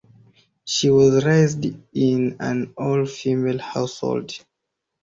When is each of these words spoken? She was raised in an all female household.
She 0.65 0.89
was 0.89 1.23
raised 1.23 1.63
in 1.93 2.37
an 2.39 2.73
all 2.75 3.05
female 3.05 3.59
household. 3.59 4.33